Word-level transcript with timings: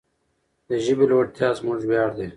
د 0.67 0.69
ژبې 0.85 1.05
لوړتیا 1.11 1.49
زموږ 1.59 1.79
ویاړ 1.89 2.11
دی. 2.17 2.27